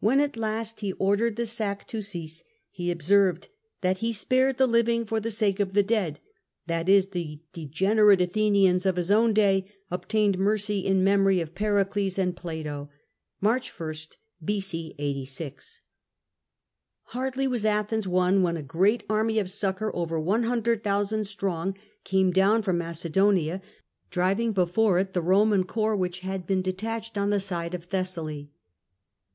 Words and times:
When 0.00 0.20
at 0.20 0.38
last 0.38 0.80
he 0.80 0.94
ordered 0.94 1.36
the 1.36 1.44
sack 1.44 1.86
to 1.88 2.00
cease, 2.00 2.42
he 2.70 2.90
observed 2.90 3.50
that 3.82 3.98
he 3.98 4.10
spared 4.10 4.56
the 4.56 4.66
living 4.66 5.04
for 5.04 5.20
the 5.20 5.30
sake 5.30 5.60
of 5.60 5.74
the 5.74 5.82
dead," 5.82 6.18
Le. 6.66 6.82
the 6.84 7.42
degenerate 7.52 8.22
Athenians 8.22 8.86
of 8.86 8.96
his 8.96 9.10
own 9.10 9.34
day 9.34 9.70
obtained 9.90 10.38
mercy 10.38 10.78
in 10.86 11.04
memory 11.04 11.42
of 11.42 11.54
Pericles 11.54 12.18
and 12.18 12.34
Plato 12.34 12.88
[March 13.42 13.70
i, 13.78 13.92
B.o. 14.42 14.94
86]. 15.26 15.80
Hardly 17.08 17.46
was 17.46 17.66
Athens 17.66 18.08
won, 18.08 18.40
when 18.42 18.56
a 18.56 18.62
great 18.62 19.04
army 19.10 19.38
of 19.38 19.50
succour, 19.50 19.94
over 19.94 20.18
ioo, 20.18 20.62
cxDO 20.72 21.26
strong, 21.26 21.76
came 22.02 22.30
down 22.30 22.62
from 22.62 22.78
Macedonia, 22.78 23.60
driving 24.08 24.52
before 24.52 24.98
it 24.98 25.12
the 25.12 25.20
Roman 25.20 25.64
corps 25.64 25.94
which 25.94 26.20
had 26.20 26.46
been 26.46 26.62
detached 26.62 27.18
on 27.18 27.28
the 27.28 27.38
side 27.38 27.74
of 27.74 27.84
Thessaly. 27.84 28.50